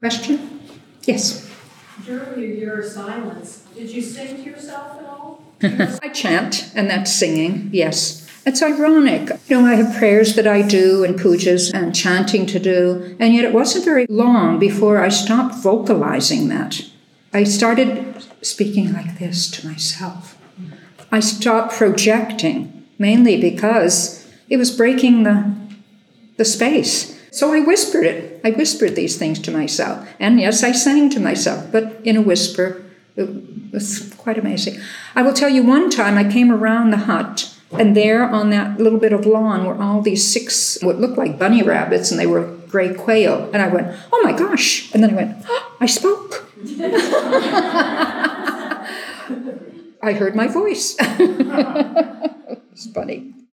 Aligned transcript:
Question? 0.00 0.60
Yes. 1.04 1.50
During 2.04 2.38
your 2.38 2.50
year 2.50 2.80
of 2.80 2.84
silence, 2.84 3.66
did 3.74 3.88
you 3.88 4.02
sing 4.02 4.36
to 4.36 4.42
yourself 4.42 4.98
at 4.98 5.06
all? 5.06 5.42
I 6.02 6.10
chant, 6.10 6.70
and 6.74 6.90
that's 6.90 7.10
singing, 7.10 7.70
yes. 7.72 8.28
It's 8.44 8.62
ironic. 8.62 9.30
You 9.48 9.58
know, 9.62 9.66
I 9.66 9.74
have 9.76 9.96
prayers 9.96 10.34
that 10.34 10.46
I 10.46 10.60
do 10.60 11.02
and 11.02 11.18
pujas 11.18 11.72
and 11.72 11.94
chanting 11.94 12.44
to 12.46 12.58
do, 12.58 13.16
and 13.18 13.34
yet 13.34 13.46
it 13.46 13.54
wasn't 13.54 13.86
very 13.86 14.06
long 14.10 14.58
before 14.58 14.98
I 14.98 15.08
stopped 15.08 15.54
vocalizing 15.62 16.48
that. 16.48 16.82
I 17.32 17.44
started 17.44 18.22
speaking 18.42 18.92
like 18.92 19.18
this 19.18 19.50
to 19.52 19.66
myself. 19.66 20.36
I 21.10 21.20
stopped 21.20 21.72
projecting, 21.72 22.86
mainly 22.98 23.40
because 23.40 24.28
it 24.50 24.58
was 24.58 24.76
breaking 24.76 25.22
the, 25.22 25.56
the 26.36 26.44
space. 26.44 27.15
So 27.36 27.52
I 27.52 27.60
whispered 27.60 28.06
it. 28.06 28.40
I 28.44 28.52
whispered 28.52 28.96
these 28.96 29.18
things 29.18 29.38
to 29.40 29.50
myself. 29.50 30.08
And 30.18 30.40
yes, 30.40 30.64
I 30.64 30.72
sang 30.72 31.10
to 31.10 31.20
myself, 31.20 31.70
but 31.70 32.00
in 32.02 32.16
a 32.16 32.22
whisper. 32.22 32.82
It 33.14 33.28
was 33.72 34.10
quite 34.16 34.38
amazing. 34.38 34.80
I 35.14 35.20
will 35.20 35.34
tell 35.34 35.50
you 35.50 35.62
one 35.62 35.90
time 35.90 36.16
I 36.16 36.24
came 36.24 36.50
around 36.50 36.92
the 36.92 36.96
hut, 36.96 37.54
and 37.72 37.94
there 37.94 38.24
on 38.24 38.48
that 38.50 38.78
little 38.80 38.98
bit 38.98 39.12
of 39.12 39.26
lawn 39.26 39.66
were 39.66 39.74
all 39.74 40.00
these 40.00 40.26
six, 40.26 40.78
what 40.80 40.96
looked 40.96 41.18
like 41.18 41.38
bunny 41.38 41.62
rabbits, 41.62 42.10
and 42.10 42.18
they 42.18 42.26
were 42.26 42.56
gray 42.68 42.94
quail. 42.94 43.50
And 43.52 43.60
I 43.60 43.68
went, 43.68 43.94
oh 44.10 44.22
my 44.24 44.32
gosh. 44.32 44.90
And 44.94 45.02
then 45.02 45.10
I 45.10 45.14
went, 45.14 45.44
oh, 45.46 45.76
I 45.78 45.84
spoke. 45.84 46.50
I 50.02 50.12
heard 50.14 50.34
my 50.34 50.46
voice. 50.46 50.96
it's 51.00 52.90
funny. 52.94 53.36